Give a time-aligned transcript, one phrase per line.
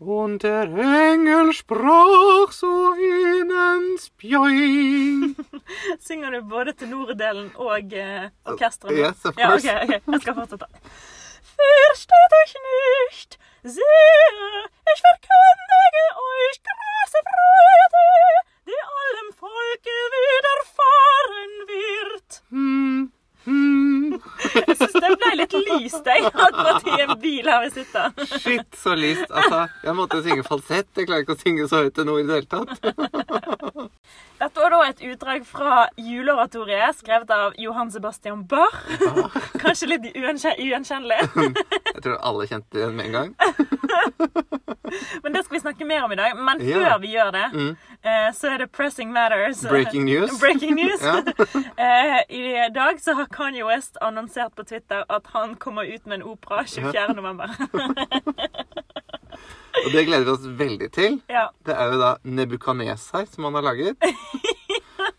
[0.00, 5.36] Und der Engel sprach so ihnen spjoing.
[6.00, 8.96] Synger du både tenordelen og uh, orkesteret?
[8.96, 9.02] nå?
[9.04, 9.68] Yes, of Ja, course.
[9.68, 10.12] ok, ok.
[10.14, 10.66] Jeg skal fortsette.
[11.60, 12.54] Fürchtet euch
[13.10, 14.32] nicht, sehe,
[14.94, 18.02] ich verkündige euch große Freude,
[18.68, 22.42] die allem Folke widerfahren wird.
[22.48, 23.12] Hmm,
[23.44, 24.22] hmm.
[24.54, 28.10] Jeg syns det ble litt lyst, jeg, akkurat i en bil her vi sitter.
[28.32, 29.28] Shit, så lyst.
[29.30, 30.90] Altså, jeg måtte synge falsett.
[30.96, 32.70] Jeg klarer ikke å synge så høyt til noe i det hele tatt.
[34.40, 38.72] Dette var da et utdrag fra juleoratoriet skrevet av Johan Sebastian Barr.
[39.62, 41.20] Kanskje litt ugjenkje- ugjenkjennelig.
[41.94, 43.34] Jeg tror alle kjente det igjen med en gang.
[45.22, 46.32] Men det skal vi snakke mer om i dag.
[46.40, 47.76] Men før vi gjør det, Mm.
[48.02, 49.60] eh, så er det Pressing Matters.
[49.68, 50.32] Breaking news.
[50.40, 51.02] Breaking news.
[51.04, 56.20] Eh, I dag så har Kanye West annonsert på Twitter at han kommer ut med
[56.20, 57.14] en opera 24.
[59.84, 61.20] Og det gleder vi oss veldig til.
[61.30, 61.46] ja.
[61.66, 63.96] Det er jo da Nebukaneser som han har laget.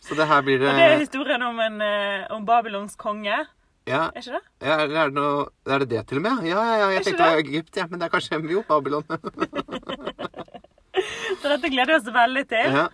[0.06, 3.38] Så det her blir det Og det er historien om, en, eh, om Babylons konge.
[3.88, 4.42] Ja, Er ikke det?
[4.68, 6.36] ja eller er det, noe, er det det til og med?
[6.46, 6.88] Ja, ja, ja.
[6.94, 9.04] Jeg tenkte det var Egypt, ja, men det er kanskje jo Babylon.
[11.42, 12.68] Så dette gleder vi oss veldig til.
[12.78, 12.86] Ja.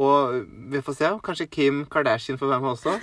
[0.00, 0.16] Og
[0.72, 1.08] vi får se.
[1.22, 2.90] Kanskje Kim Kardashian får være med også.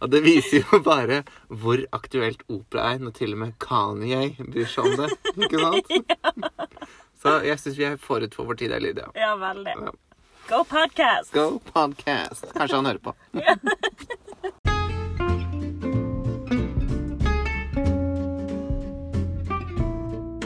[0.00, 4.70] Og det viser jo bare hvor aktuelt opera er, når til og med Kanye bryr
[4.70, 5.10] seg om det.
[5.36, 5.90] Ikke sant?
[7.20, 9.10] Så jeg syns vi er forut for vår tid, jeg, Lydia.
[9.18, 9.76] Ja, veldig.
[9.76, 9.92] Ja.
[10.48, 11.34] Go podcast!
[11.36, 12.48] Go podcast.
[12.56, 13.14] Kanskje han hører på.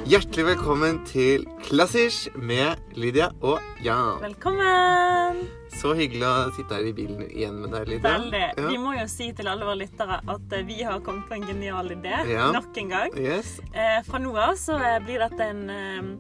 [0.04, 4.18] Hjertelig velkommen til Klassisk med Lydia og Jan.
[4.20, 5.38] Velkommen!
[5.72, 8.10] Så hyggelig å sitte her i bilen igjen med deg, Lydia.
[8.18, 8.42] Veldig.
[8.58, 8.66] Ja.
[8.68, 11.46] Vi må jo si til alle våre lyttere at eh, vi har kommet på en
[11.48, 12.50] genial idé Ja.
[12.54, 13.16] nok en gang.
[13.16, 13.56] Yes.
[13.72, 16.12] Eh, fra nå av så eh, blir dette en um,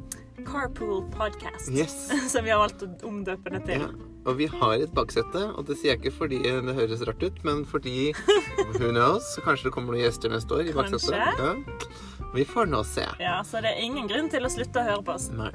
[0.48, 1.68] carpool podcast.
[1.68, 2.08] Yes.
[2.32, 3.84] Som vi har valgt å omdøpe det til.
[3.84, 3.92] Ja.
[4.24, 7.42] Og vi har et baksete, og det sier jeg ikke fordi det høres rart ut,
[7.44, 8.12] men fordi
[8.78, 9.34] Who knows?
[9.44, 11.12] Kanskje det kommer noen gjester neste år i baksetet.
[11.12, 11.52] Ja.
[12.34, 13.04] Vi får nå se.
[13.20, 15.28] Ja, Så det er ingen grunn til å slutte å høre på oss.
[15.28, 15.52] Nei.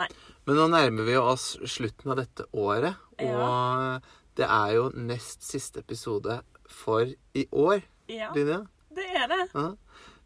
[0.00, 0.08] Nei.
[0.48, 3.36] Men nå nærmer vi oss slutten av dette året, Ja.
[3.38, 4.02] og
[4.36, 8.66] det er jo nest siste episode for i år, Ja, Lydia.
[8.94, 9.48] det er det.
[9.54, 9.68] Ja.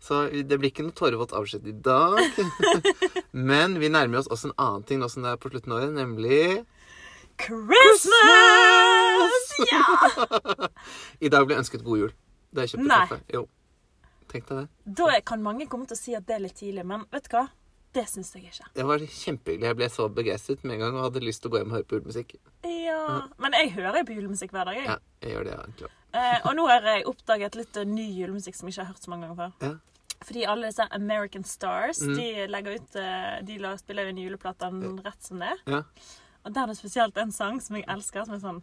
[0.00, 2.20] Så det blir ikke noe tårevått avskjed i dag.
[3.50, 5.80] Men vi nærmer oss også en annen ting nå som det er på slutten av
[5.82, 6.62] året, nemlig
[7.38, 9.44] Christmas!
[9.70, 9.84] Ja!
[11.26, 12.12] I dag ble ønsket god jul.
[12.54, 12.98] Da jeg kjøpte Nei.
[13.04, 13.20] kaffe.
[13.34, 13.44] Jo.
[14.28, 14.66] Tenk deg det.
[14.98, 17.36] Da kan mange komme til å si at det er litt tidlig, men vet du
[17.36, 17.46] hva?
[17.96, 18.66] Det syns jeg ikke.
[18.76, 19.68] Det var kjempehyggelig.
[19.70, 21.78] Jeg ble så begeistret med en gang og hadde lyst til å gå hjem og
[21.78, 22.34] høre på julemusikk.
[22.68, 22.98] Ja,
[23.40, 24.76] Men jeg hører jo på julemusikk hver dag.
[24.76, 24.90] jeg.
[24.90, 25.90] Ja, jeg gjør det, egentlig.
[26.14, 29.10] Eh, og nå har jeg oppdaget litt ny julemusikk som jeg ikke har hørt så
[29.12, 29.66] mange ganger før.
[29.68, 29.74] Ja.
[30.24, 32.14] Fordi alle disse American Stars Mm.
[32.16, 35.52] de legger ut eh, De spiller jo inn juleplatene rett som det.
[35.66, 35.82] Ja.
[36.44, 38.62] Og der er det spesielt en sang som jeg elsker, som er sånn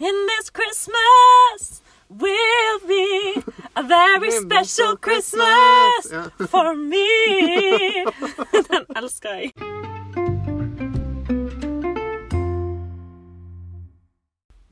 [0.00, 3.42] In this Christmas will be
[3.76, 6.08] a very special Christmas
[6.50, 8.06] for me.
[8.70, 9.52] Den elsker jeg.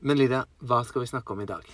[0.01, 1.65] Men Lydia, hva skal vi snakke om i dag?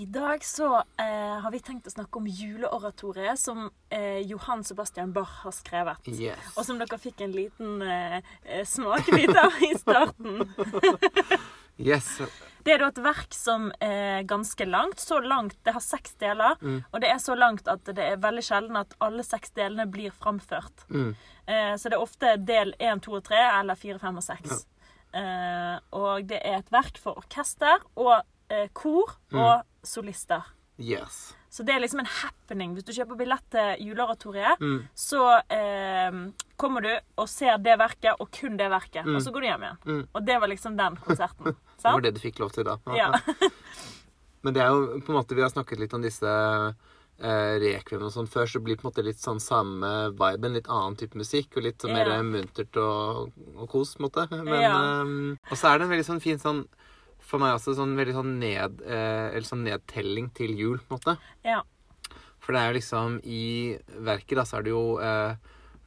[0.00, 5.10] I dag så eh, har vi tenkt å snakke om juleoratoriet som eh, Johan Sebastian
[5.12, 6.08] Bach har skrevet.
[6.08, 6.54] Yes.
[6.56, 8.16] Og som dere fikk en liten eh,
[8.46, 10.44] eh, smakebit av i starten.
[11.80, 12.18] Yes.
[12.60, 15.00] Det er da et verk som er ganske langt.
[15.00, 16.58] Så langt, Det har seks deler.
[16.60, 16.82] Mm.
[16.90, 20.12] Og det er så langt at det er veldig sjelden at alle seks delene blir
[20.12, 20.84] framført.
[20.92, 21.14] Mm.
[21.46, 24.66] Eh, så det er ofte del én, to og tre, eller fire, fem og seks.
[25.16, 28.20] Eh, og det er et verk for orkester og
[28.74, 29.38] kor Mm.
[29.40, 30.42] og solister.
[30.80, 31.34] Yes.
[31.50, 32.72] Så det er liksom en happening.
[32.74, 34.78] Hvis du kjøper billett til juleoratoriet, Mm.
[34.96, 36.10] så eh,
[36.56, 39.04] kommer du og ser det verket, og kun det verket.
[39.04, 39.16] Mm.
[39.16, 39.78] Og så går du hjem igjen.
[39.86, 40.06] Mm.
[40.14, 41.56] Og det var liksom den konserten.
[41.80, 42.74] Det var det du fikk lov til da.
[42.94, 43.10] Ja.
[44.44, 46.28] Men det er jo på en måte Vi har snakket litt om disse
[47.20, 50.54] eh, rekviem og sånn før, så blir det på en måte litt sånn samme viben.
[50.56, 52.08] Litt annen type musikk, og litt sånn yeah.
[52.08, 54.26] mer muntert og, og kos, på en måte.
[54.44, 54.74] Men, Ja.
[55.02, 56.62] eh, og så er det en veldig sånn fin sånn
[57.30, 60.98] For meg også sånn veldig sånn ned eh, Eller sånn nedtelling til jul, på en
[60.98, 61.14] måte.
[61.46, 61.60] Ja.
[62.42, 63.44] For det er jo liksom I
[64.08, 65.34] verket da så er det jo eh,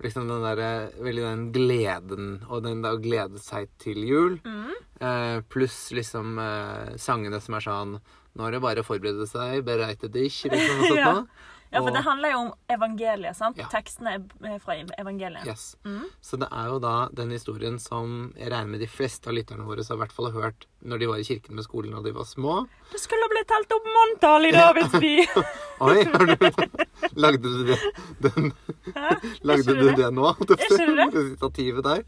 [0.03, 0.69] liksom den derre
[1.03, 4.37] Veldig den gleden og den da å glede seg til jul.
[4.47, 4.71] Mm.
[5.03, 7.97] Eh, pluss liksom eh, sangene som er sånn
[8.33, 10.79] Nå er det bare å forberede seg, bereite dich, liksom.
[10.79, 11.11] Og sånt Ja.
[11.19, 11.27] noe.
[11.73, 13.57] Ja, for Og- det handler jo om evangeliet, sant?
[13.57, 13.65] Ja.
[13.71, 14.11] Tekstene
[14.45, 15.47] er fra evangeliet.
[15.47, 15.75] Yes.
[15.83, 16.03] Mm.
[16.21, 19.65] Så det er jo da den historien som jeg regner med de fleste av lytterne
[19.65, 22.03] våre som i hvert fall har hørt når de var i kirken med skolen og
[22.05, 22.67] de var små.
[22.91, 25.13] Det skulle blitt telt opp manntall i Davids by!
[25.87, 26.35] Oi, har du
[27.23, 27.79] Lagde du det
[28.21, 28.51] den,
[28.93, 29.09] Hæ?
[29.49, 30.33] Lagde du det det nå?
[30.45, 32.03] Det, det Det stativet der?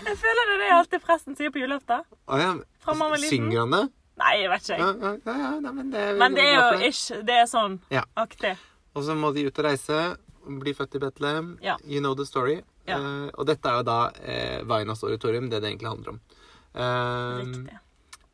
[0.00, 2.04] Jeg føler det er det alltid presten sier på julaften.
[3.28, 3.82] Synger han det?
[4.20, 4.78] Nei, jeg vet ikke.
[4.78, 7.12] Ja, ja, ja, nei, men det Men det er jo ish.
[7.24, 7.36] det.
[7.42, 7.78] er sånn
[8.20, 8.56] aktig.
[8.94, 10.00] Og så må de ut og reise.
[10.60, 11.54] Bli født i Betlehem.
[11.86, 12.58] You know the story.
[12.90, 16.20] Eh, og dette er jo da eh, Vainas oratorium, det det egentlig handler om.
[16.74, 17.76] Uh, Riktig.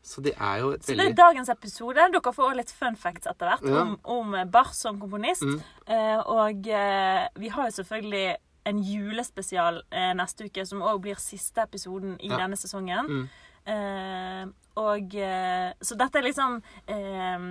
[0.03, 0.87] så det er jo et veldig...
[0.87, 2.07] Så det er dagens episode.
[2.15, 3.83] Dere får også litt fun facts etter hvert Ja.
[3.83, 5.43] om, om Bach som komponist.
[5.45, 5.61] Mm.
[5.87, 8.37] Eh, og eh, vi har jo selvfølgelig
[8.67, 12.39] en julespesial eh, neste uke, som òg blir siste episoden i Ja.
[12.41, 13.07] denne sesongen.
[13.13, 14.55] Mm.
[14.77, 16.61] Og eh, Så dette er liksom
[16.93, 17.49] eh,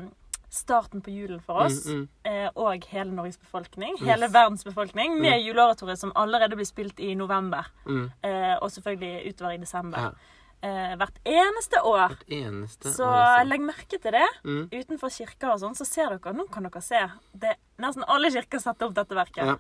[0.56, 1.86] starten på julen for oss.
[1.90, 2.08] Mm, mm.
[2.32, 3.98] eh, og hele Norges befolkning.
[4.06, 5.18] Hele verdens befolkning.
[5.22, 7.68] Med juleoratoriet som allerede blir spilt i november.
[7.86, 8.08] Mm.
[8.24, 10.00] Eh, og selvfølgelig utover i desember.
[10.00, 10.36] Ja.
[10.66, 12.08] Eh, hvert eneste år.
[12.16, 13.50] Hvert eneste Så år, altså.
[13.50, 14.30] legg merke til det.
[14.46, 14.64] Mm.
[14.72, 17.04] Utenfor kirker og sånn, så ser dere Nå kan dere se.
[17.34, 19.44] Det, nesten alle kirker setter opp dette verket.
[19.46, 19.60] Ja.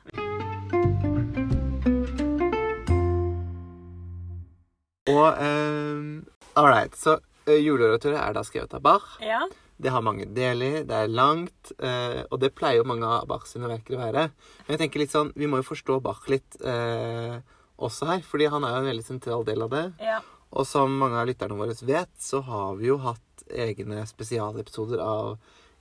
[5.05, 6.25] Og um,
[6.55, 6.95] All right.
[6.97, 9.15] Så uh, juleoratoriet er da skrevet av Bach.
[9.23, 9.43] Ja.
[9.77, 13.43] Det har mange deler, det er langt, eh, og det pleier jo mange av Bach
[13.49, 14.21] sine verker å være.
[14.63, 17.41] Men jeg tenker litt sånn, vi må jo forstå Bach litt eh,
[17.75, 19.83] også her, fordi han er jo en veldig sentral del av det.
[19.99, 20.21] ja.
[20.55, 25.33] Og som mange av lytterne våre vet, så har vi jo hatt egne spesialepisoder av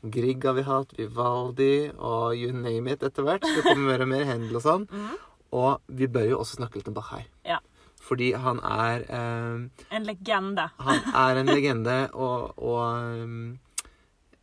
[0.03, 3.47] Grieg har vi hatt, Vivaldi og you name it etter hvert.
[3.47, 4.89] Det kommer mer og mer Händel og sånn.
[4.99, 5.15] Mhm.
[5.55, 7.29] Og vi bør jo også snakke litt om Bach her.
[7.47, 7.61] Ja.
[8.05, 10.67] Fordi han er eh, En legende.
[10.77, 13.59] han er en legende, og, og um,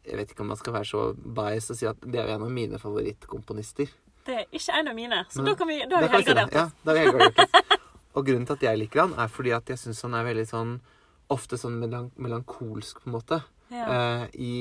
[0.05, 2.47] Jeg vet ikke om man skal være så bias og si at det er en
[2.47, 3.91] av mine favorittkomponister.
[4.25, 6.65] Det er ikke en av mine, så da, kan vi, da har vi helgardert Ja,
[6.85, 7.77] da har vi helgardert oss.
[8.11, 10.47] Og grunnen til at jeg liker han, er fordi at jeg syns han er veldig
[10.49, 10.73] sånn
[11.31, 13.37] Ofte sånn melan melankolsk, på en måte.
[13.71, 13.85] Ja.
[13.87, 14.55] Eh, I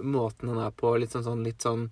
[0.00, 0.94] måten han er på.
[0.96, 1.90] Litt sånn, sånn litt sånn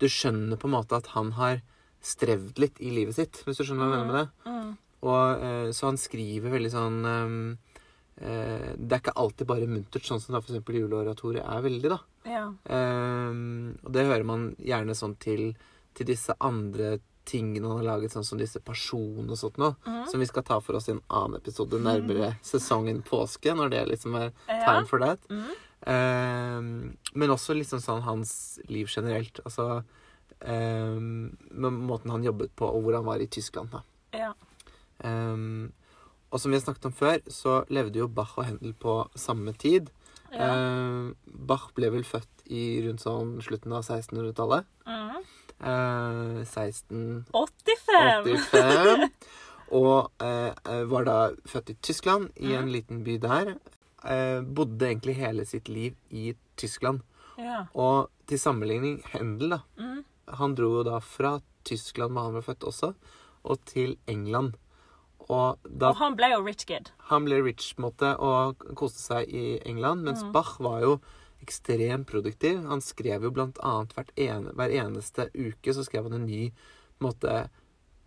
[0.00, 1.58] Du skjønner på en måte at han har
[2.00, 4.48] strevd litt i livet sitt, hvis du skjønner hva jeg mener med det.
[4.48, 4.70] Mm.
[5.02, 7.58] Og, eh, så han skriver veldig sånn ehm,
[8.20, 11.98] eh, Det er ikke alltid bare muntert, sånn som da eksempel juleoratoriet er veldig, da.
[12.26, 12.46] Ja.
[12.74, 15.52] Ehm, og det hører man gjerne sånn til,
[15.94, 16.98] til disse andre
[17.28, 19.76] tingene han har laget, sånn som disse personene og sånt noe.
[19.84, 20.06] mm.
[20.08, 23.82] Som vi skal ta for oss i en annen episode nærmere sesongen påske, når det
[23.90, 24.64] liksom er Ja.
[24.64, 25.20] time for that.
[25.28, 25.50] Mm.
[25.86, 29.38] Um, men også liksom sånn hans liv generelt.
[29.44, 29.84] Altså
[30.40, 33.82] um, med måten han jobbet på, og hvor han var i Tyskland, da.
[34.12, 34.32] ja.
[35.04, 35.72] Ehm,
[36.32, 39.52] og som vi har snakket om før, så levde jo Bach og Händel på samme
[39.56, 39.90] tid.
[40.32, 40.48] ja.
[40.52, 44.66] Uh, Bach ble vel født i rundt sånn slutten av 1600-tallet.
[44.86, 45.22] Mm.
[45.58, 48.24] Uh, 1685.
[48.52, 49.10] 85!
[49.70, 51.16] Og eh, var da
[51.48, 52.72] født i Tyskland, i en Mhm.
[52.72, 53.50] liten by der.
[54.04, 57.00] Eh, bodde egentlig hele sitt liv i Tyskland.
[57.38, 57.66] Ja.
[57.74, 59.58] Og til sammenligning, Händel, da.
[59.78, 60.04] Mm.
[60.38, 62.94] Han dro jo da fra Tyskland, hvor han var født også,
[63.44, 64.54] og til England.
[65.28, 66.90] Og da Og han ble jo rich kid.
[67.10, 70.32] Han ble rich på en måte og koste seg i England, mens Mm.
[70.32, 71.00] Bach var jo
[71.44, 72.64] ekstremt produktiv.
[72.66, 77.04] Han skrev jo blant annet ene, hver eneste uke så skrev han en ny en
[77.04, 77.48] måte,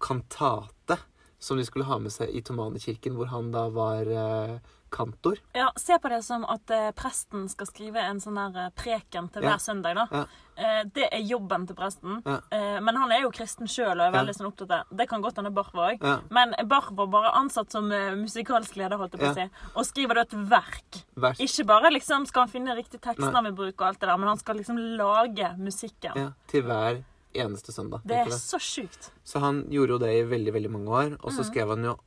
[0.01, 0.97] kantate
[1.39, 4.57] som de skulle ha med seg i Tomanekirken, hvor han da var eh,
[4.91, 5.38] kantor.
[5.55, 9.29] Ja, Se på det som at eh, presten skal skrive en sånn der eh, preken
[9.31, 9.53] til Ja.
[9.53, 9.95] hver søndag.
[9.95, 10.07] da.
[10.11, 10.25] Ja.
[10.57, 12.21] Eh, det er jobben til presten.
[12.25, 12.39] Ja.
[12.51, 14.24] Eh, men han er jo kristen sjøl og er Ja.
[14.24, 15.07] veldig sånn opptatt av det.
[15.10, 16.03] Kan godt hende Barth var òg.
[16.03, 19.48] Ja, Men Barth var bare ansatt som eh, musikalsk leder, holdt jeg på å Ja.
[19.48, 19.50] si.
[19.75, 21.03] Og skriver da et verk.
[21.15, 21.38] verk.
[21.39, 23.31] Ikke bare liksom skal han finne riktig tekst Nei.
[23.31, 26.15] han vil bruke, og alt det der, men han skal liksom lage musikken.
[26.15, 28.01] Ja, til hver eneste søndag.
[28.05, 29.10] Det er så sjukt.
[29.24, 31.17] Så han gjorde jo det i veldig, veldig mange år.
[31.24, 31.48] Og så mm.
[31.51, 31.98] skrev han jo,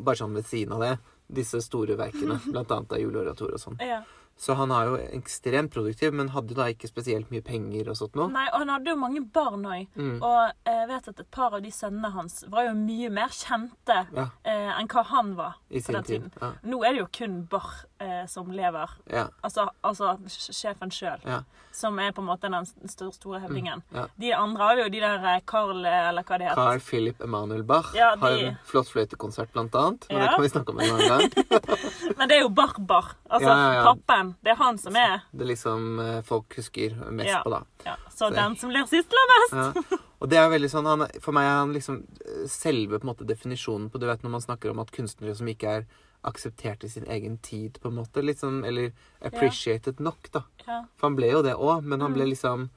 [0.00, 2.40] bare sånn ved siden av det, disse store verkene.
[2.52, 3.80] Blant annet av juleoratoriet og sånn.
[3.84, 4.02] Ja.
[4.36, 8.16] Så han er jo ekstremt produktiv, men hadde da ikke spesielt mye penger og sånt
[8.18, 8.26] noe.
[8.34, 9.84] Nei, og han hadde jo mange barn òg.
[9.94, 10.16] Mm.
[10.26, 14.00] Og jeg vet at et par av de sønnene hans var jo mye mer kjente
[14.10, 16.26] Ja, eh, enn hva han var i på den tid.
[16.26, 16.34] tiden.
[16.42, 18.90] Ja, Nå er det jo kun Bach eh, som lever.
[19.10, 21.40] ja, Altså, altså sjefen sjøl, ja.
[21.72, 23.82] som er på en måte den st store høvdingen.
[23.94, 24.04] ja.
[24.20, 26.60] De andre har jo de der eh, Carl, eh, eller hva det heter.
[26.60, 30.06] Carl Philip Emanuel Bach Ja, har de- en flott fløytekonsert, blant annet.
[30.10, 31.58] Men det kan vi snakke om en annen gang.
[32.18, 33.14] Men det er jo Bach-Bach.
[33.30, 33.54] Altså
[33.88, 34.34] pappen.
[34.44, 37.62] Det er han som er Det er liksom eh, folk husker mest på, da.
[37.86, 39.92] ja, Så Så- den som ler sist, ler mest.
[40.24, 43.10] Og det er veldig sånn, han, For meg er han liksom eh, selve på en
[43.14, 45.84] måte definisjonen på Du vet når man snakker om at kunstnere som ikke er
[46.24, 48.22] aksepterte sin egen tid, på en måte.
[48.24, 50.42] Litt sånn, eller appreciated nok, da.
[50.66, 50.82] Ja.
[50.96, 52.30] For han ble jo det òg, men han ble Mm.
[52.34, 52.70] liksom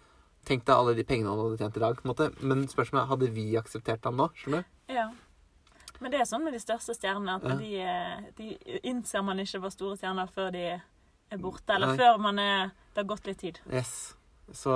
[0.48, 1.96] Tenk deg alle de pengene han hadde tjent i dag.
[1.98, 2.42] på en måte.
[2.42, 4.30] Men spørsmålet er, hadde vi akseptert ham nå?
[4.34, 4.94] skjønner du?
[4.94, 5.10] ja.
[6.00, 7.56] Men det er sånn med de største stjernene at Ja.
[7.56, 10.60] de, eh, de innser man ikke var store stjerner før de
[11.32, 11.68] er borte.
[11.74, 11.98] Eller Nei.
[11.98, 13.60] før man er Det har gått litt tid.
[13.74, 14.14] Yes.
[14.54, 14.72] Så,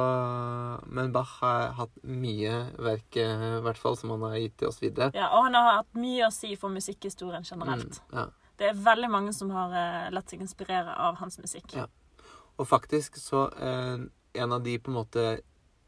[0.91, 4.67] men Bach har hatt mye verk, eh, i hvert fall, som han har gitt til
[4.67, 5.11] oss videre.
[5.15, 8.01] Ja, og han har hatt mye å si for musikkhistorien generelt.
[8.11, 8.25] Mm, ja.
[8.61, 11.73] Det er veldig mange som har eh, latt seg inspirere av hans musikk.
[11.73, 11.87] Ja.
[12.61, 14.03] Og faktisk så eh,
[14.33, 15.23] En av de på en måte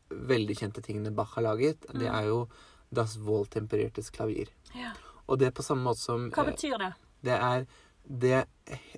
[0.09, 2.15] veldig kjente tingene Bach har laget, det Mm.
[2.17, 2.39] er jo
[2.91, 4.49] Das Wohltemperiertes klavier.
[4.75, 4.91] Ja.
[5.27, 6.93] Og det er på samme måte som Hva eh, betyr det?
[7.23, 7.65] Det er
[8.03, 8.45] det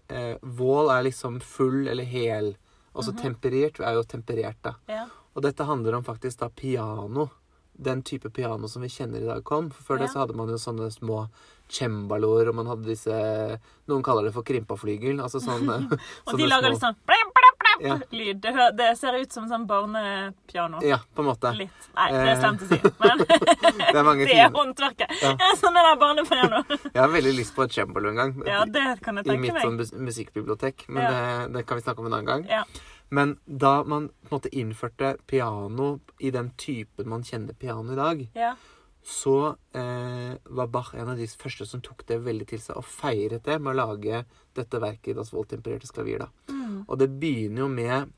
[0.10, 2.55] eh, Vål er liksom full eller hel.
[2.94, 3.22] Og så -hmm.
[3.22, 4.75] temperert er jo temperert, da.
[4.88, 5.08] Ja.
[5.36, 7.29] Og dette handler om faktisk da piano.
[7.74, 9.70] Den type piano som vi kjenner i dag kom.
[9.72, 11.29] For før det så hadde man jo sånne små
[11.69, 15.19] cembaloer, og man hadde disse Noen kaller det for krimpaflygel.
[15.22, 17.95] Altså sånn eh, Og de lager litt sånn blim, blim, blim, Ja.
[18.17, 18.39] lyd.
[18.41, 20.79] Det, hø- det ser ut som sånn barnepiano.
[20.81, 21.51] Ja, på en måte.
[21.57, 21.89] Litt.
[21.95, 22.79] Nei, det er Eh, slemt å si.
[23.03, 25.13] Men Det er mange det er håndverket.
[25.22, 25.36] Ja.
[25.38, 25.51] Ja.
[25.62, 26.63] sånn er det barnepiano.
[26.88, 28.34] Jeg har veldig lyst på et cembalo en gang.
[28.48, 29.63] Ja, det kan jeg I tenke mitt meg.
[29.67, 30.88] sånn mus musikkbibliotek.
[30.89, 31.12] Men Ja.
[31.12, 32.48] det, det kan vi snakke om en annen gang.
[32.50, 32.63] Ja.
[33.13, 37.95] Men da man på en måte innførte piano i den typen man kjenner piano i
[38.00, 38.55] dag, Ja.
[39.06, 42.88] Så eh, var Bach en av de første som tok det veldig til seg og
[42.90, 44.24] feiret det med å lage
[44.58, 46.26] dette verket Das Wohltemperiertes klavier.
[46.26, 46.30] da.
[46.50, 46.80] Mm.
[46.88, 48.10] Og det begynner jo med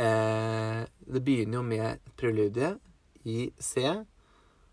[0.00, 2.80] eh, Det begynner jo med preludiet
[3.28, 3.84] i C.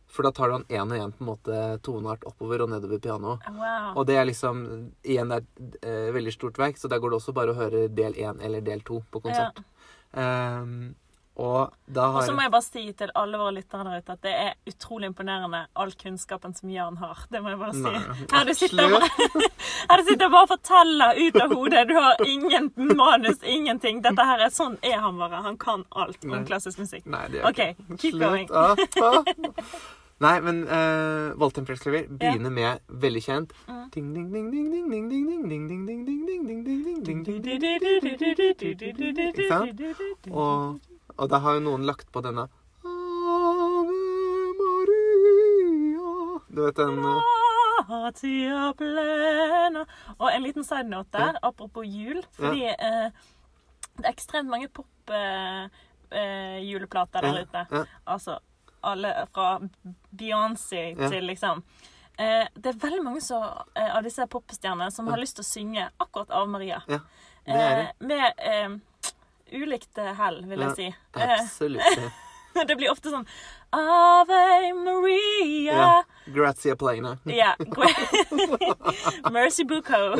[0.08, 3.04] For da tar du han én og én på en måte toneart oppover og nedover
[3.04, 3.44] pianoet.
[3.51, 3.92] Wow.
[4.00, 4.65] Og det er liksom
[5.04, 7.60] Igjen, det er et eh, veldig stort verk, så der går det også bare å
[7.60, 9.60] høre del én eller del to på konsert.
[9.60, 9.72] Ja.
[10.15, 10.96] da
[11.36, 14.54] og så må jeg bare si til alle våre lyttere der ute at det er
[14.72, 17.25] utrolig imponerende all kunnskapen som Jan har.
[17.32, 17.92] Det må jeg bare si.
[18.32, 19.10] Her, du sitter bare,
[19.89, 21.84] her du sitter bare og forteller ut av hodet.
[21.89, 24.00] Du har ingen manus, ingenting.
[24.06, 25.44] Dette her er sånn er han bare.
[25.50, 27.04] Han kan alt om klassisk musikk.
[27.12, 28.00] Nei, det er OK, ikke.
[28.00, 28.48] keep going.
[30.24, 33.51] Nei, men uh, Walton Presley begynner med veldig kjent
[39.36, 39.82] Ikke sant?
[40.32, 42.48] Og og da har jo noen lagt på denne
[42.86, 44.00] Ave
[44.60, 46.12] Maria
[46.50, 47.22] Du vet den eh.
[50.19, 52.24] Og en liten side note der, apropos jul.
[52.38, 53.10] Fordi eh,
[53.98, 57.65] det er ekstremt mange pop-juleplater der Ja, ute.
[57.72, 57.84] ja.
[58.07, 58.38] Altså
[58.84, 59.60] alle fra
[60.15, 61.10] Beyoncé Ja.
[61.10, 61.63] til liksom
[62.19, 63.43] eh, Det er veldig mange så,
[63.75, 66.81] eh, av disse popstjernene som har lyst til å synge akkurat Ave Maria.
[66.88, 66.98] Ja,
[67.45, 67.55] det det.
[67.55, 68.69] Eh, med eh,
[69.51, 70.87] ulikt eh, hell, vil jeg si.
[71.13, 72.07] Absolutt.
[72.67, 73.27] det blir ofte sånn
[73.75, 75.75] Ave Maria.
[75.75, 76.03] Ja.
[76.25, 77.17] Grazia plena.
[77.25, 77.55] Ja.
[79.35, 80.15] Mercy Bucco.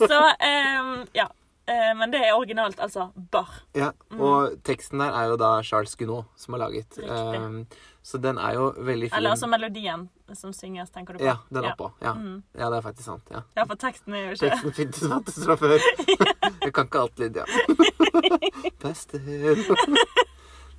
[0.00, 1.28] Så um, ja.
[1.66, 3.48] Eh, men det er originalt, altså bar.
[3.72, 6.98] Ja, og teksten der er jo da Charles Gounod som har laget.
[7.00, 7.44] Mm.
[7.44, 9.16] Um, så den er jo veldig fin.
[9.16, 11.30] Eller altså melodien som synges, tenker du på?
[11.30, 11.88] Ja, den oppå.
[12.04, 12.12] Ja.
[12.12, 12.42] Mm.
[12.52, 13.32] ja, det er faktisk sant.
[13.32, 13.40] ja.
[13.56, 15.78] Ja, for teksten er jo ikke Teksten finnes fantes fra før.
[16.64, 17.44] Jeg kan ikke alt Lydia.
[18.84, 19.20] Beste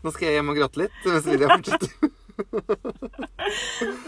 [0.06, 2.12] Nå skal jeg hjem og gråte litt mens Lydia fortsetter.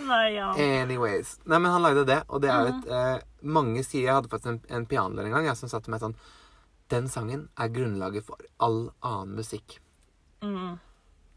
[0.07, 0.49] Nei, ja.
[0.57, 1.37] Anyways.
[1.45, 4.31] Nei, men han lagde det, og det er jo et eh, Mange sier Jeg hadde
[4.31, 6.17] faktisk en, en pianolærer en gang jeg, som sa til meg sånn
[6.91, 9.77] Den sangen er grunnlaget for all annen musikk.
[10.43, 10.75] Mm.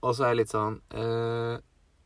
[0.01, 1.61] Og så er jeg litt sånn eh,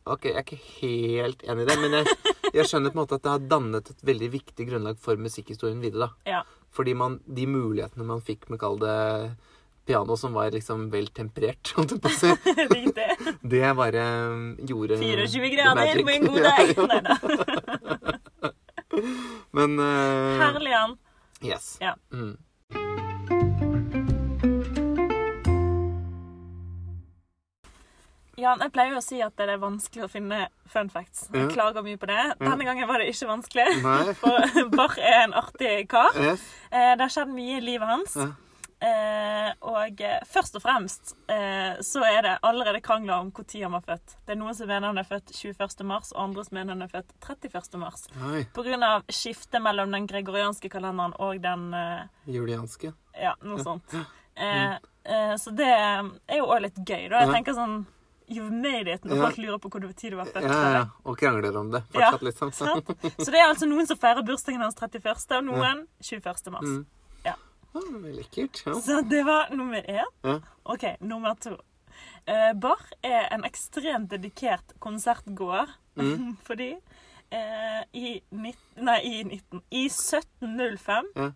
[0.05, 3.17] OK, jeg er ikke helt enig i det, men jeg, jeg skjønner på en måte
[3.17, 6.11] at det har dannet et veldig viktig grunnlag for musikkhistorien videre.
[6.11, 6.35] da.
[6.35, 6.43] Ja.
[6.75, 8.95] Fordi man, de mulighetene man fikk med, kall det
[9.87, 12.35] piano som var liksom vel temperert, om jeg passer.
[13.54, 16.66] det bare um, gjorde 24 grader på en god Ja, dag.
[16.75, 16.87] ja.
[16.90, 17.14] Nei da.
[19.54, 20.97] Men uh, Herlig, an.
[21.45, 21.76] Yes.
[21.83, 21.95] Ja.
[22.14, 22.37] Mm.
[28.54, 31.26] Jan, jeg pleier jo å si at det er vanskelig å finne fun facts.
[31.34, 32.23] Jeg klager mye på det.
[32.38, 33.80] Denne gangen var det ikke vanskelig.
[33.82, 34.14] Nei.
[34.20, 36.14] For Barr er en artig kar.
[36.23, 36.44] Yes.
[36.70, 38.14] Eh, det har skjedd mye i livet hans.
[38.14, 38.28] Ja.
[38.84, 43.75] Eh, og eh, først og fremst eh, så er det allerede krangler om når han
[43.75, 44.14] var født.
[44.23, 45.82] Det er noen som mener han er født 21.
[45.88, 47.80] mars, og andre som mener han er født 31.
[47.82, 48.06] mars.
[48.30, 48.44] Oi.
[48.54, 52.06] På grunn av skiftet mellom den gregorianske kalenderen og den eh,
[52.37, 52.92] Julianske.
[53.18, 53.90] Ja, noe sånt.
[53.90, 54.06] Mm.
[54.46, 54.78] Eh,
[55.11, 57.25] eh, så det er jo òg litt gøy, da.
[57.25, 57.82] Jeg tenker sånn
[58.28, 59.23] You've made it når Ja.
[59.26, 60.43] folk lurer på hvor tid du var født.
[60.49, 60.85] ja, ja.
[61.04, 61.83] Og krangler om det.
[61.93, 62.52] Ja, Fortsatt sånn.
[62.87, 62.88] Sant?
[63.19, 66.50] Så det er altså noen som feirer bursdagen hans 31., og noen 21.
[66.54, 66.64] mars.
[66.64, 66.87] Mm.
[67.25, 67.35] Ja.
[68.14, 68.62] Lekkert.
[68.66, 68.75] Ja.
[68.81, 70.09] Så det var nummer én.
[70.25, 70.38] Ja.
[70.64, 71.57] OK, nummer to.
[72.26, 75.69] Uh, Barr er en ekstremt dedikert konsertgåer.
[75.97, 76.37] Mm.
[76.49, 78.54] Fordi uh, i, 19,
[78.88, 81.31] nei, i, 19, i 1705 Ja.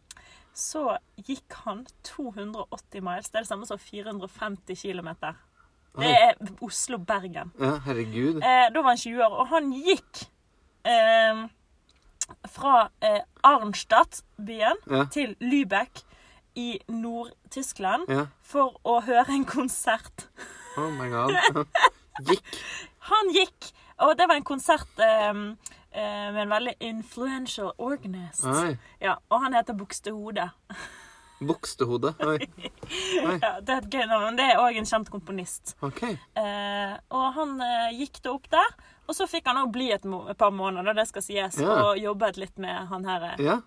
[0.55, 3.29] så gikk han 280 miles.
[3.31, 5.13] Det er det samme som 450 km.
[5.97, 7.53] Det er Oslo-Bergen.
[7.61, 8.37] Ja, herregud.
[8.43, 10.21] Eh, da var han 20 år, og han gikk
[10.85, 11.41] eh,
[12.49, 15.05] fra eh, Arnstadt-byen Ja.
[15.11, 16.05] til Lübeck
[16.55, 18.27] i Nord-Tyskland Ja.
[18.43, 20.29] for å høre en konsert.
[20.77, 21.65] Oh my god.
[22.29, 22.45] Gikk.
[23.09, 25.31] Han gikk, og det var en konsert eh,
[25.95, 28.45] eh, med en veldig influential organist.
[29.01, 30.51] Ja, og han heter Bukstehode.
[31.41, 32.15] Bukstehode.
[32.27, 32.39] Oi.
[32.39, 33.39] Oi.
[33.43, 35.75] Ja, det er et gøy navn, det er òg en kjent komponist.
[35.85, 36.03] OK.
[36.09, 38.73] Eh, og han eh, gikk da opp der,
[39.07, 41.77] og så fikk han òg bli et, et par måneder, det skal sies, Ja.
[41.91, 43.59] og jobbet litt med han her eh, Ja.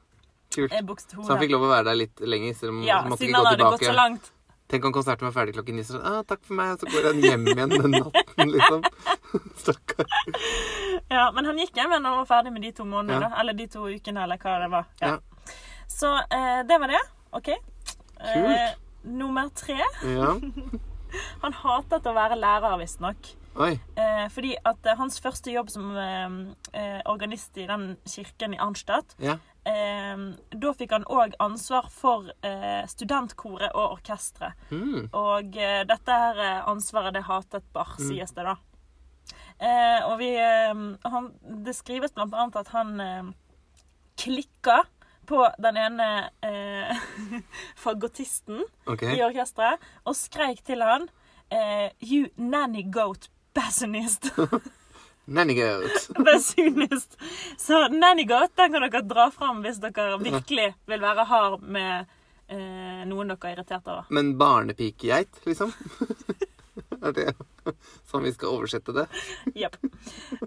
[0.52, 0.74] Kult.
[0.76, 3.30] eh, Så han fikk lov å være der litt lenger, selv om ja, måtte siden
[3.32, 4.32] ikke han hadde hadde gått så langt.
[4.72, 7.08] Tenk om konserten var ferdig klokken ni, så ah, takk for meg, og så går
[7.10, 8.84] han hjem igjen den natten, liksom.
[9.64, 10.06] Stakkar.
[11.12, 13.40] Ja, men han gikk hjem igjen og var ferdig med de to månedene, Ja.
[13.42, 14.86] Eller de to ukene, eller hva det var.
[15.04, 15.16] Ja.
[15.16, 15.56] Ja.
[15.92, 17.02] Så eh, det var det.
[17.32, 17.50] OK.
[18.22, 18.74] Eh,
[19.04, 19.80] nummer tre.
[20.06, 20.34] Ja.
[21.44, 23.32] Han hatet å være lærer, visstnok.
[23.52, 26.36] Eh, fordi at eh, hans første jobb som eh,
[26.80, 29.34] eh, organist i den kirken i Arnstadt Ja.
[29.68, 30.22] eh,
[30.56, 34.56] Da fikk han òg ansvar for eh, studentkoret og orkesteret.
[34.72, 35.10] Mm.
[35.12, 35.52] Og
[35.92, 38.08] dette her ansvaret det hatet Bach, Mm.
[38.08, 38.56] sies det da.
[39.60, 41.28] Eh, og vi han,
[41.68, 43.34] Det skrives blant annet at han
[44.18, 44.84] klikka
[45.32, 46.08] på den ene
[46.44, 46.98] eh,
[47.84, 49.16] fagottisten okay.
[49.16, 51.08] i orkesteret og skreik til han
[51.52, 54.32] eh, You nanny goat bassinist.
[55.26, 56.10] Nanny goat.
[56.26, 57.18] Bassinist
[57.58, 62.10] Så nanny goat den kan dere dra fram hvis dere virkelig vil være hard med
[62.52, 64.10] eh, noen dere er irritert over.
[64.10, 65.72] Men barnepikegeit, liksom?
[67.08, 67.76] er det
[68.10, 69.08] sånn vi skal oversette det?
[69.58, 69.78] Jepp.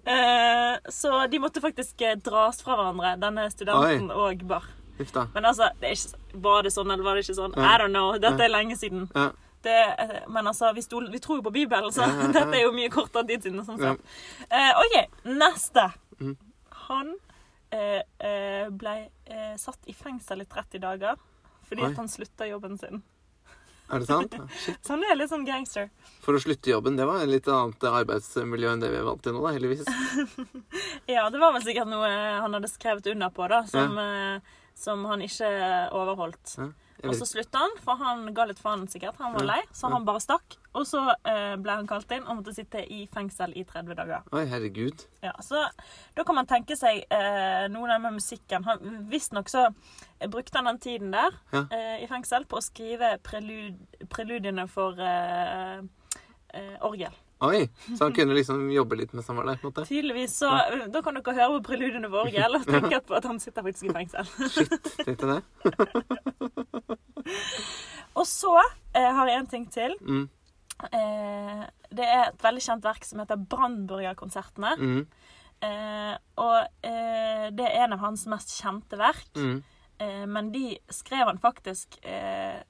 [0.05, 4.69] Eh, så de måtte faktisk eh, dras fra hverandre, denne studenten og Bar.
[4.99, 5.11] Huff.
[5.35, 7.57] Men altså, det ikke, var det sånn, eller var det ikke sånn?
[7.59, 7.73] Ja.
[7.73, 8.13] I don't know.
[8.23, 9.09] Dette er lenge siden.
[9.15, 9.33] Ja.
[9.65, 12.67] Det, eh, men altså, vi, stol, vi tror jo på Bibelen, så Ja, dette er
[12.67, 13.65] jo mye kortere tid siden.
[13.67, 14.15] Sånn sett.
[14.47, 14.99] Eh, OK,
[15.35, 15.89] neste.
[16.21, 16.37] Mm.
[16.87, 17.15] Han
[17.75, 18.97] eh, ble
[19.27, 21.19] eh, satt i fengsel i 30 dager
[21.65, 21.91] fordi Oi.
[21.91, 23.01] at han slutta jobben sin.
[23.93, 24.37] Er det sant?
[24.57, 24.79] Shit.
[24.85, 25.91] Så han er litt sånn gangster.
[26.25, 29.21] For å slutte jobben, det var en litt annet arbeidsmiljø enn det vi er vant
[29.25, 29.85] til nå, da, heldigvis.
[31.15, 34.39] Ja, det var vel sikkert noe han hadde skrevet under på, da, som, ja.
[34.79, 35.51] som han ikke
[35.93, 36.57] overholdt.
[36.57, 39.17] Ja, jeg Og så slutta han, for han ga litt faen sikkert.
[39.21, 40.57] Han var lei, så han bare stakk.
[40.75, 44.23] Og så eh, ble han kalt inn og måtte sitte i fengsel i 30 dager.
[44.35, 45.05] Oi, herregud.
[45.23, 45.63] Ja, så
[46.17, 48.65] da kan man tenke seg eh, noe der med musikken.
[48.67, 49.69] Han, Visstnok så
[50.29, 51.65] brukte han den tiden der Ja.
[51.71, 53.79] eh, i fengsel på å skrive prelud,
[54.11, 55.79] preludiene for eh,
[56.55, 57.13] eh, orgel.
[57.43, 59.85] Oi, så han kunne liksom jobbe litt mens han var der, på en måte.
[59.89, 60.49] Tydeligvis så
[60.93, 63.95] Da kan dere høre på preludiene våre eller tenke på at han sitter faktisk i
[63.97, 64.25] fengsel.
[65.03, 65.41] Tenkte det.
[68.19, 68.55] Og så
[68.95, 69.93] eh, har jeg en ting til.
[70.01, 70.27] Mm.
[70.85, 71.63] Eh,
[71.95, 74.75] det er et veldig kjent verk som heter Brannburgerkonsertene.
[74.79, 75.01] Mm.
[75.65, 79.31] Eh, og eh, det er en av hans mest kjente verk.
[79.35, 79.59] Mm.
[79.99, 82.61] Eh, men de skrev han faktisk eh,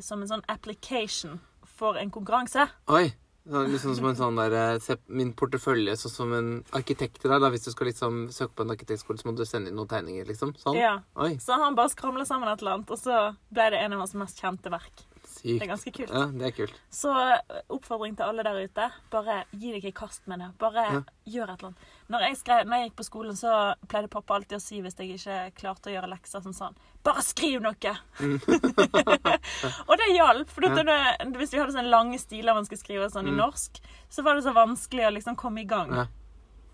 [0.00, 1.40] som en sånn application
[1.76, 2.62] for en konkurranse.
[2.92, 3.08] Oi.
[3.44, 7.42] Liksom som en sånn der eh, Min portefølje sånn som en arkitekt til deg.
[7.44, 9.90] da Hvis du skal liksom søke på en arkitektskole, så må du sende inn noen
[9.90, 10.54] tegninger, liksom.
[10.60, 10.78] Sånn.
[10.80, 10.98] Ja.
[11.44, 14.16] Så han bare skramla sammen et eller annet, og så ble det en av hans
[14.16, 15.04] mest kjente verk.
[15.44, 16.08] Det er ganske kult.
[16.10, 16.76] Ja, det er kult.
[16.90, 18.86] Så eh, oppfordring til alle der ute.
[19.12, 20.48] Bare gi deg i kast med det.
[20.58, 21.00] Bare Ja.
[21.28, 21.78] gjør et eller annet.
[22.08, 23.52] Når jeg, skrev, når jeg gikk på skolen, så
[23.88, 27.20] pleide pappa alltid å si hvis jeg ikke klarte å gjøre lekser, sånn sånn Bare
[27.20, 27.94] skriv noe!
[29.88, 30.48] og det hjalp.
[30.48, 30.76] For Mm.
[30.76, 30.82] Ja.
[30.84, 33.36] det, hvis vi hadde sånne lange stiler man skulle skrive sånn i Mm.
[33.44, 35.92] norsk, så var det så vanskelig å liksom komme i gang.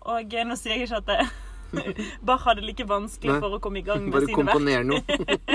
[0.03, 1.27] Og eh, nå sier jeg ikke at det
[2.27, 4.85] Bach hadde like vanskelig for å komme i gang med Bare sine verk.
[4.85, 5.01] noe.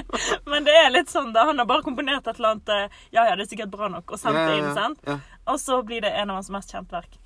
[0.52, 1.44] Men det er litt sånn, da.
[1.50, 4.10] Han har bare komponert et eller annet eh, Ja, ja, det er sikkert bra nok,
[4.12, 5.00] og sendt det inn, sant?
[5.06, 5.18] ja.
[5.46, 7.18] Og så blir det en av hans mest kjente verk.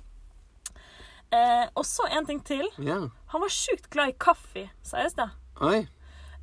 [1.31, 2.67] Eh, og så en ting til.
[2.83, 2.99] ja.
[3.31, 5.29] Han var sjukt glad i kaffe, sies det.
[5.63, 5.85] Oi.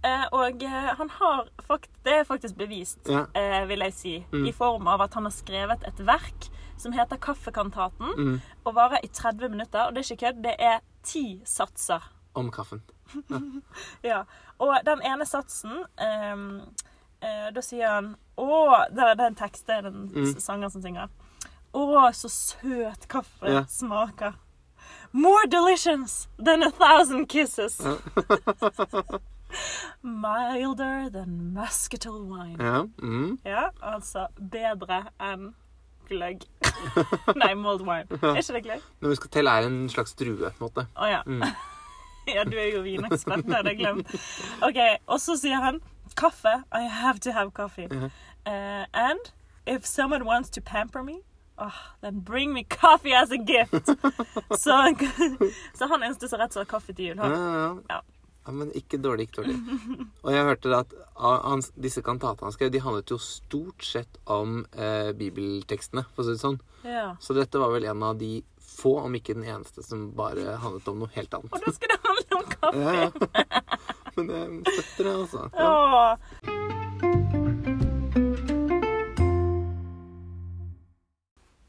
[0.06, 3.26] Eh, og eh, han har fakt Det er faktisk bevist, Ja.
[3.34, 4.46] eh, vil jeg si, Mm.
[4.48, 8.40] i form av at han har skrevet et verk som heter Kaffekantaten, Mm.
[8.64, 9.86] og varer i 30 minutter.
[9.88, 12.00] Og det er ikke kødd, det er ti satser.
[12.38, 12.82] Om kaffen.
[14.04, 14.22] Ja.
[14.58, 16.42] Og den ene satsen um,
[17.22, 20.34] uh, Da sier han Å Det er den en tekst, det er den Mm.
[20.40, 21.08] sangeren som synger.
[21.74, 23.64] Å, så søt kaffe Ja.
[23.68, 24.34] smaker.
[25.12, 27.80] More delicious than a thousand kisses.
[30.02, 32.56] Milder than muscatel wine.
[32.60, 32.84] Ja.
[33.02, 33.38] Mm.
[33.44, 35.50] Ja, altså bedre enn
[36.08, 36.44] gløgg.
[37.40, 38.06] Nei, mold wine.
[38.22, 38.84] Er ikke det gløgg?
[39.00, 40.86] Når vi skal til, er en slags drue, på en måte.
[40.96, 41.22] Oh, ja.
[41.26, 41.42] Mm.
[42.36, 44.12] ja, du er jo vinekspert, det hadde jeg glemt.
[44.66, 45.80] OK, og så sier han
[46.18, 46.62] kaffe.
[46.74, 47.88] I have to have coffee.
[47.90, 48.10] Uh -huh.
[48.46, 49.32] uh, and
[49.66, 51.22] if someone wants to pamper me
[51.60, 53.86] Oh, then bring me coffee as a gift.
[54.62, 54.94] så,
[55.74, 57.16] så han eneste som rett og slett kaffe til jul.
[57.16, 57.32] Ja, Han.
[57.32, 57.72] ja, Ja.
[57.88, 58.00] ja.
[58.46, 59.56] ja, men ikke dårlig, ikke dårlig.
[60.22, 64.62] Og jeg hørte at av disse kantatene han skrev, de handlet jo stort sett om
[64.72, 66.60] eh, bibeltekstene, for å si det sånn.
[66.86, 67.10] Ja.
[67.20, 70.88] Så dette var vel en av de få, om ikke den eneste, som bare handlet
[70.92, 71.50] om noe helt annet.
[71.50, 72.78] Og da skal det handle om kaffe.
[72.78, 73.10] Ja, ja.
[74.16, 75.48] Men jeg støtter det, altså.
[75.54, 77.18] Ja.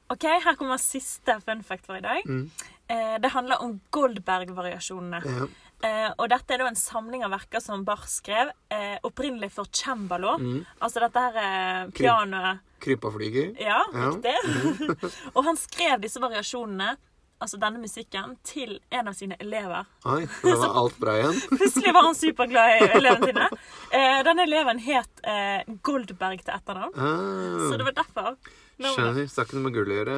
[0.10, 2.24] OK, her kommer siste fun fact for i dag.
[2.26, 2.48] Mm.
[2.90, 5.20] Eh, det handler om Goldberg-variasjonene.
[5.26, 5.46] Ja.
[5.86, 9.70] Eh, og dette er da en samling av verker som Bach skrev, eh, opprinnelig for
[9.72, 10.34] cembalo.
[10.42, 10.64] Mm.
[10.82, 13.54] Altså dette her eh, pianoet Krypaflyger.
[13.60, 14.10] Ja, Ja.
[14.10, 15.12] riktig.
[15.36, 16.96] og han skrev disse variasjonene,
[17.40, 19.86] altså denne musikken, til en av sine elever.
[20.12, 21.38] Oi, det var alt bra igjen.
[21.54, 23.50] Plutselig var han superglad i elevene sine.
[23.96, 28.36] Eh, denne eleven het eh, Goldberg til etternavn, så det Ah, var derfor.
[28.80, 29.26] Nå, skjønner.
[29.36, 30.18] Har ikke noe med gull å gjøre.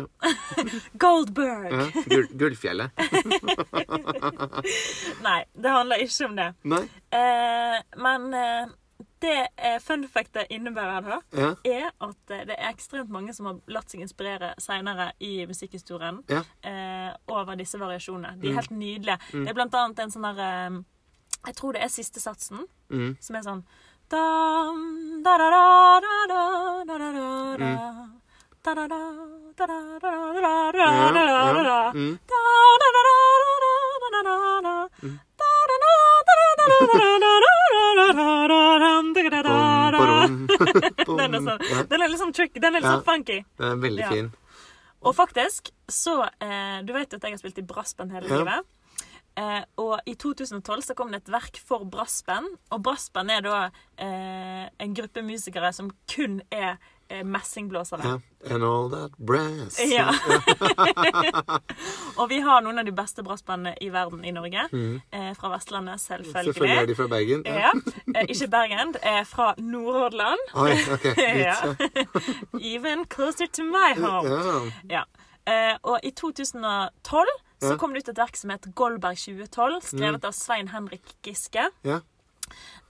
[1.06, 1.72] Goldberg!
[1.74, 2.04] Ja.
[2.12, 2.90] Gull, gullfjellet.
[5.26, 6.50] Nei, det handler ikke om det.
[6.70, 6.84] Nei.
[7.18, 8.70] Eh, men eh,
[9.22, 11.50] det eh, fun factet innebærer her, Ja.
[11.66, 16.24] er at eh, det er ekstremt mange som har latt seg inspirere seinere i musikkhistorien
[16.30, 16.44] Ja.
[16.64, 18.40] eh, over disse variasjonene.
[18.42, 18.58] De er Mm.
[18.58, 19.20] helt nydelige.
[19.34, 19.44] Mm.
[19.46, 20.82] Det er blant annet en sånn der eh,
[21.48, 23.18] Jeg tror det er siste satsen, Mm.
[23.20, 23.64] som er sånn
[24.10, 24.20] da,
[41.18, 42.60] Den er sånn- Den er litt sånn tricky.
[42.60, 42.98] Den er litt Ja.
[43.00, 43.40] sånn funky.
[43.58, 44.32] den er veldig fin.
[45.04, 48.66] Og faktisk så eh, Du vet at jeg har spilt i brassband hele livet.
[49.38, 52.48] Eh, og i 2012 så kom det et verk for brassband.
[52.72, 56.78] Og brassband er da eh, en gruppe musikere som kun er
[57.24, 58.02] messingblåsere.
[58.04, 58.20] Ja.
[58.56, 59.80] And all that brass.
[59.92, 60.14] Ja.
[62.20, 64.68] og vi har noen av de beste brassbandene i verden i Norge.
[64.72, 65.02] Mm.
[65.12, 66.54] Eh, fra Vestlandet, selvfølgelig.
[66.54, 67.44] Selvfølgelig er de fra Bergen.
[67.46, 67.72] Ja.
[68.16, 68.96] Eh, ikke Bergen.
[69.04, 70.48] Eh, fra Nordhordland.
[70.56, 71.10] Oi, ok.
[71.42, 71.56] Ja.
[72.62, 74.30] Even closer to my home.
[74.30, 74.66] Ja.
[74.90, 75.04] Ja.
[75.48, 77.28] Eh, og i 2012
[77.62, 81.68] så kom det ut et verk som het Goldberg 2012, skrevet av Svein Henrik Giske.
[81.86, 82.00] Ja.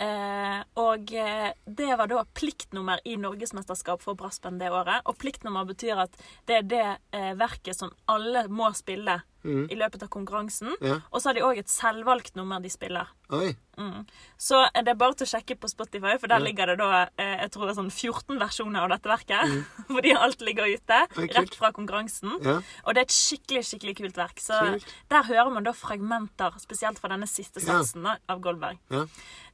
[0.02, 5.04] Eh, og eh, det var da pliktnummer i norgesmesterskap for brassband det året.
[5.06, 6.16] Og pliktnummer betyr at
[6.50, 9.64] det er det eh, verket som alle må spille Mm.
[9.74, 10.76] i løpet av konkurransen.
[10.86, 11.00] Ja.
[11.10, 13.08] Og så har de òg et selvvalgt nummer de spiller.
[13.34, 14.04] Mm.
[14.38, 16.46] Så eh, det er bare til å sjekke på Spotify, for der Ja.
[16.46, 19.66] ligger det da eh, jeg tror det er sånn 14 versjoner av dette verket.
[19.96, 21.00] Fordi alt ligger ute
[21.34, 22.36] rett fra konkurransen.
[22.46, 22.60] Ja.
[22.86, 24.38] Og det er et skikkelig skikkelig kult verk.
[24.46, 24.86] Så Kult.
[25.10, 28.78] der hører man da fragmenter, spesielt fra denne siste satsen da, av Goldberg.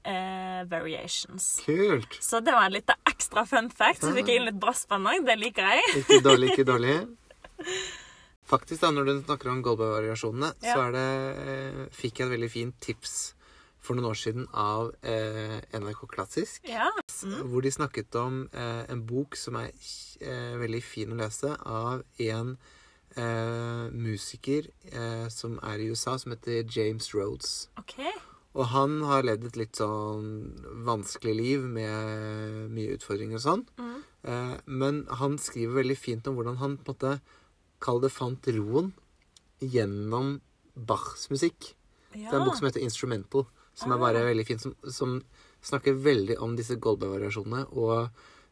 [0.07, 1.45] Eh, variations.
[1.65, 2.17] Kult.
[2.23, 4.01] Så det var en liten ekstra fun fact.
[4.05, 5.09] Så fikk jeg inn litt brassband.
[5.27, 5.97] Det liker jeg.
[6.03, 6.93] Ikke dårlig, ikke dårlig.
[8.47, 10.75] Faktisk, da, når du snakker om Goldberg-variasjonene, Ja.
[10.77, 11.07] så det,
[11.47, 13.33] eh, fikk jeg et veldig fint tips
[13.83, 16.63] for noen år siden av eh, NRK Klassisk.
[16.67, 16.87] Ja.
[17.23, 17.51] Mm.
[17.51, 19.71] Hvor de snakket om eh, en bok som er
[20.21, 22.57] eh, veldig fin å lese, av en
[23.17, 27.67] eh, musiker eh, som er i USA, som heter James Rhodes.
[27.77, 27.99] OK.
[28.57, 30.29] Og han har levd et litt sånn
[30.87, 33.65] vanskelig liv med mye utfordringer og sånn.
[33.77, 33.97] Mm.
[34.33, 37.17] Eh, men han skriver veldig fint om hvordan han på en måte
[37.77, 38.87] Kall det fant roen
[39.61, 40.39] gjennom
[40.73, 41.75] Bachs musikk.
[42.15, 42.31] Ja.
[42.31, 43.45] Det er en bok som heter Instrumental,
[43.77, 44.29] som er bare Ah.
[44.31, 44.57] veldig fin.
[44.57, 45.19] Som, som
[45.61, 48.09] snakker veldig om disse Goldberg-variasjonene, og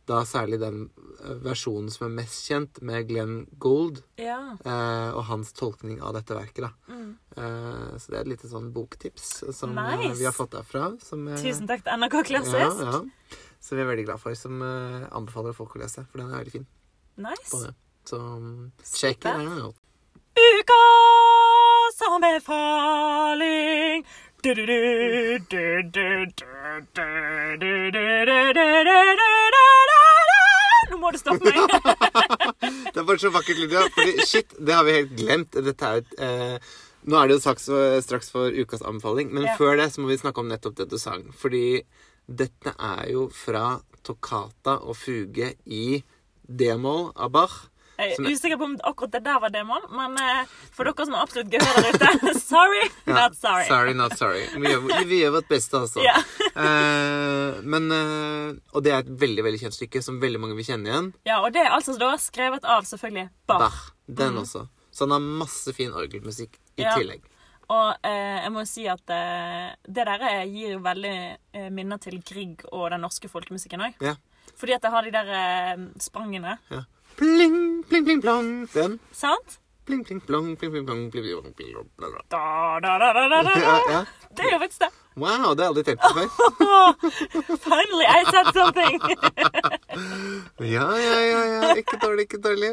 [0.09, 0.83] da særlig den
[1.23, 4.37] eh, versjonen som er mest kjent, med Glenn Gould, ja.
[4.63, 6.67] eh, og hans tolkning av dette verket.
[6.67, 6.71] da.
[6.93, 7.11] Mm.
[7.37, 10.19] Eh, så det er et lite sånn boktips som eh, Nice.
[10.21, 10.91] vi har fått derfra.
[11.03, 12.59] Som, eh, Tusen takk til NRK Klassisk.
[12.59, 13.39] Ja, ja.
[13.65, 16.43] Som vi er veldig glad for, som eh, anbefaler folk å lese, for den er
[16.43, 16.67] veldig fin.
[17.25, 17.63] Nice.
[17.63, 17.73] det.
[18.05, 18.19] Så
[18.85, 19.75] sjekk den out.
[20.35, 20.81] Uka
[21.95, 24.05] som befaling.
[24.43, 26.45] Du, du, du, du, du, du,
[26.93, 27.05] du,
[27.57, 29.44] du, du, du, du,
[31.05, 31.59] må du stoppe meg.
[32.95, 33.85] Det er bare så vakkert, Lydia.
[33.93, 35.57] Fordi shit, det har vi helt glemt.
[35.65, 36.73] Dette er et eh,
[37.05, 37.67] Nå er det jo straks,
[38.01, 39.51] straks for ukas anbefaling, men Ja.
[39.59, 41.27] før det så må vi snakke om nettopp det du sang.
[41.37, 41.83] Fordi
[42.25, 45.99] dette er jo fra toccata og fuge i
[46.49, 47.59] d-moll av Bach.
[47.97, 51.05] Jeg er er- usikker på om akkurat det der var demon, men eh, for dere
[51.05, 53.65] som har absolutt gehør der ute Sorry, Ja, not sorry.
[53.69, 54.43] Sorry, not sorry.
[54.55, 56.03] Vi gjør, vi gjør vårt beste, altså.
[56.05, 56.15] Ja.
[56.55, 60.63] Eh, men eh, Og det er et veldig veldig kjent stykke som veldig mange vil
[60.67, 61.09] kjenne igjen.
[61.27, 63.59] ja, og det er altså da skrevet av selvfølgelig Bach.
[63.65, 63.79] Bach.
[64.07, 64.61] Den også.
[64.95, 66.93] Så han har masse fin orgelmusikk i Ja.
[66.95, 67.25] tillegg.
[67.67, 71.13] Og eh, jeg må jo si at eh, det der gir jo veldig
[71.57, 73.99] eh, minner til Grieg og den norske folkemusikken òg.
[74.05, 74.15] Ja.
[74.55, 76.57] Fordi at det har de der eh, sprangene.
[76.71, 76.85] ja.
[77.17, 78.49] Pling, pling, pling, plong.
[78.73, 78.99] Den.
[79.11, 79.59] Sant?
[79.85, 82.07] Pling, pling, plong, pling, pling, plong, pling, pling, pling, plong, bla.
[82.33, 83.53] Da, da, da, da, da, da.
[83.61, 83.99] Ja, ja.
[84.35, 84.89] Det er jo faktisk det.
[85.15, 86.27] Wow, det har jeg aldri tenkt på før.
[87.69, 88.99] Finally, I said something!
[90.75, 91.69] Ja, ja, ja, ja.
[91.79, 92.71] Ikke dårlig, ikke dårlig.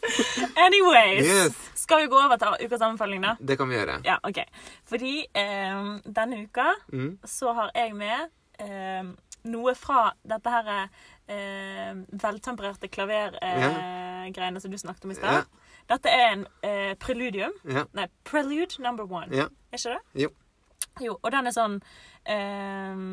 [0.66, 1.24] Anyways.
[1.26, 1.54] Yes.
[1.74, 3.34] Skal vi gå over til ukas anbefaling, da?
[3.40, 4.00] Det kan vi gjøre.
[4.04, 4.42] Ja, OK.
[4.90, 7.18] Fordi eh, denne uka Mm.
[7.24, 8.28] så har jeg med
[8.60, 9.04] eh,
[9.48, 10.88] noe fra dette her
[11.30, 15.50] eh, veltempererte klavergreiene eh, som du snakket om i stad.
[15.90, 17.54] Dette er en eh, preludium.
[17.64, 19.30] Nei, prelude number one.
[19.34, 20.24] Er ikke det?
[20.26, 20.32] Jo.
[21.02, 21.18] jo.
[21.20, 21.78] Og den er sånn
[22.26, 23.04] eh,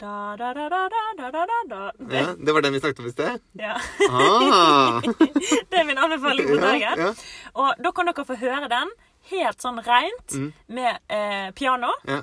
[0.00, 2.16] da, da, da, da, da, da, da, det.
[2.16, 3.42] Ja, det var den vi snakket om i sted?
[3.52, 3.74] Ja.
[4.08, 5.00] Ah.
[5.70, 6.80] det er min anbefaling på dagen.
[6.80, 7.10] Ja, ja.
[7.52, 8.94] Og da kan dere få høre den
[9.28, 10.46] helt sånn rent mm.
[10.72, 11.92] med eh, piano.
[12.08, 12.22] Ja.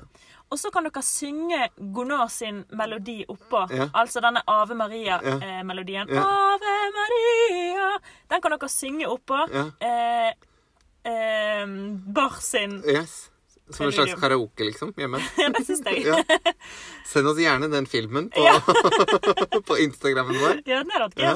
[0.49, 3.65] Og så kan dere synge Gunnar sin melodi oppå.
[3.73, 3.89] Ja.
[3.93, 6.07] Altså denne Ave Maria-melodien.
[6.13, 6.23] Ja.
[6.23, 7.89] Ave Maria!
[8.31, 9.41] Den kan dere synge oppå.
[9.51, 9.65] Ja.
[9.79, 10.29] Eh,
[11.12, 11.65] eh,
[12.15, 13.25] Barr sin Yes.
[13.69, 15.19] Som en slags karaoke, liksom, hjemme.
[15.38, 16.05] Ja, det syns jeg.
[16.07, 16.21] Ja.
[17.05, 18.45] Send oss gjerne den filmen på,
[19.67, 20.62] på Instagrammen vår.
[20.63, 21.33] Ja, den er vært Ja,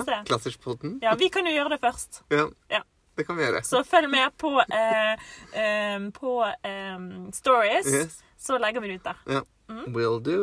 [1.04, 2.24] Ja, vi kan jo gjøre det først.
[2.32, 2.48] Ja.
[2.72, 2.84] Ja.
[3.20, 3.60] Det kan vi gjøre.
[3.68, 5.12] Så følg med på, eh,
[5.60, 7.00] eh, på eh,
[7.36, 7.92] Stories.
[7.92, 8.22] Yes.
[8.42, 9.18] Så legger vi det ut der.
[9.38, 9.42] Ja.
[9.94, 10.38] Will do.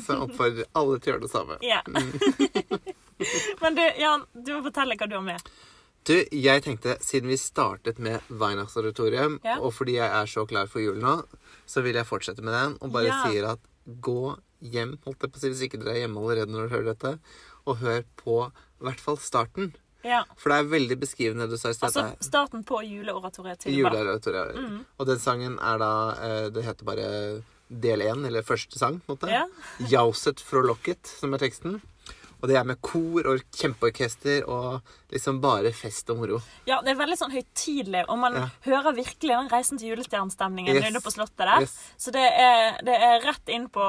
[0.06, 1.58] så oppfordrer alle til å gjøre det samme.
[1.62, 1.82] Ja.
[3.60, 5.50] Men du, Jan, du må fortelle hva du har med.
[6.06, 9.56] Du, jeg tenkte, siden vi startet med Weihnachtsoratorium, Ja.
[9.58, 11.16] og fordi jeg er så klar for jul nå,
[11.66, 13.22] så vil jeg fortsette med den, og bare Ja.
[13.26, 13.60] sier at
[14.00, 16.74] gå hjem, holdt jeg på å si, hvis ikke dere er hjemme allerede når dere
[16.76, 17.18] hører dette,
[17.66, 19.74] og hør på i hvert fall starten.
[20.06, 20.22] Ja.
[20.38, 21.90] For det er veldig beskrivende du sa i stad.
[21.90, 23.74] Altså starten på juleoratoriet til.
[23.80, 24.56] Juleoratoriet.
[24.56, 24.78] Mm.
[24.96, 25.92] Og den sangen er da
[26.28, 27.10] eh, Det heter bare
[27.66, 29.30] del én, eller første sang, på en måte.
[29.32, 29.44] Ja.
[29.90, 31.80] Jauset Frolokket, som er teksten.
[32.42, 36.40] Og det er med kor og kjempeorkester og liksom bare fest og moro.
[36.68, 38.46] Ja, det er veldig sånn høytidelig, og man Ja.
[38.66, 40.82] hører virkelig den Reisen til julestjernestemningen Yes.
[40.84, 41.60] nede på slottet der.
[41.64, 41.74] Yes.
[41.96, 43.80] Så det er, det er rett inn på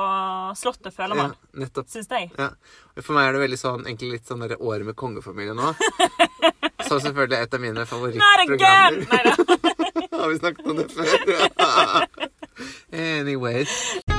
[0.56, 1.36] slottet, føler man.
[1.54, 1.88] Ja, nettopp.
[1.92, 2.32] Syns jeg.
[2.38, 2.50] Ja.
[3.02, 5.74] For meg er det veldig sånn, egentlig litt sånn der året med kongefamilien nå.
[6.88, 9.08] Så selvfølgelig er et av mine favorittprogrammer.
[9.12, 10.08] Nei.
[10.18, 12.08] Har vi snakket om det før?
[12.94, 14.17] Anyways.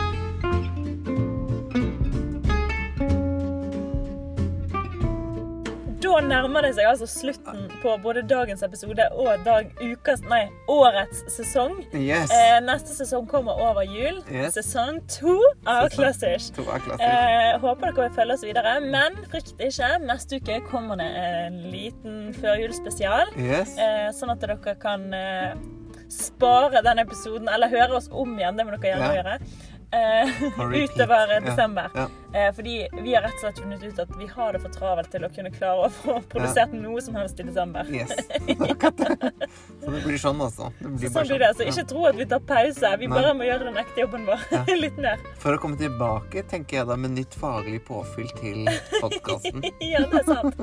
[6.19, 11.21] Da nærmer det seg altså slutten på både dagens episode og dag, ukas, nei, årets
[11.31, 11.77] sesong.
[11.95, 12.33] Yes.
[12.35, 14.19] Eh, neste sesong kommer over jul.
[14.27, 14.57] Yes.
[14.57, 16.59] Sesong to av klassisk.
[16.59, 19.93] Eh, håper dere vil følge oss videre, men frykt ikke.
[20.09, 23.31] Neste uke kommer det en liten førjulsspesial.
[23.39, 23.79] Yes.
[23.79, 25.55] Eh, sånn at dere kan eh,
[26.11, 28.59] spare den episoden, eller høre oss om igjen.
[28.59, 29.19] Det må dere gjerne Ja.
[29.23, 29.41] gjøre.
[29.89, 30.43] Eh,
[30.83, 31.87] utover desember.
[31.95, 32.03] Ja.
[32.03, 35.11] Eh, fordi vi har rett og slett funnet ut at vi har det for travelt
[35.13, 37.89] til å kunne klare å få produsert noe som helst i desember.
[37.89, 38.13] Yes.
[39.85, 40.69] Så det blir sånn, altså.
[40.79, 41.51] Det blir Sånn blir det.
[41.57, 41.73] Så Ja.
[41.73, 42.91] ikke tro at vi tar pause.
[43.01, 43.15] Vi Nei.
[43.17, 44.63] bare må gjøre den ekte jobben vår Ja.
[44.85, 45.17] litt mer.
[45.41, 48.69] For å komme tilbake, tenker jeg da, med nytt faglig påfyll til
[49.01, 49.65] podkasten.
[49.81, 50.61] Ja, det er sant.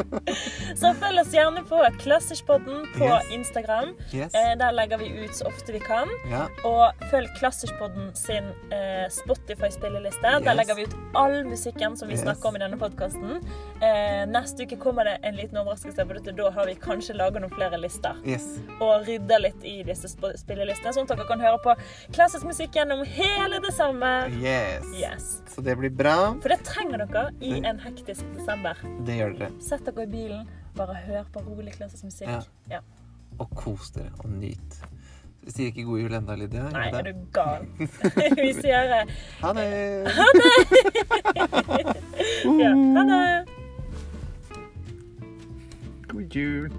[0.78, 3.32] Så følg oss gjerne på Klasserspodden på Yes.
[3.40, 3.94] Instagram.
[4.14, 4.34] Yes.
[4.36, 6.10] Eh, der legger vi ut så ofte vi kan.
[6.30, 6.46] Ja.
[6.68, 10.36] Og følg Klasserspodden sin eh, Spotify-spilleliste.
[10.46, 12.24] Der legger vi ut all musikken som vi Yes.
[12.26, 13.40] snakker om i denne podkasten.
[13.82, 17.54] Eh, neste uke kommer det en liten overraskelse, for da har vi kanskje laget noen
[17.56, 18.16] flere lister.
[18.26, 18.60] Yes.
[18.80, 21.76] Og rydda litt i disse sp- spillelistene, sånn at dere kan høre på
[22.16, 24.28] klassisk musikk gjennom hele desember.
[24.30, 24.86] Yes.
[25.00, 25.42] Yes.
[25.56, 26.34] Så det blir bra.
[26.42, 27.66] For det trenger dere i Mm.
[27.66, 28.76] en hektisk desember.
[29.06, 29.52] Det gjør dere.
[29.62, 32.28] Sett dere i bilen, bare hør på rolig klassisk musikk.
[32.28, 32.42] Ja.
[32.70, 32.80] Ja.
[33.40, 34.82] Og kos dere og nyt.
[35.46, 36.64] Vi sier ikke god jul ennå, Lydia.
[36.74, 37.68] Nei, er du gal.
[38.46, 39.12] Vi sier eh,
[39.44, 39.68] ha det.
[40.18, 40.52] Ha det!
[42.64, 43.46] ja, ha det.
[46.08, 46.72] God jul.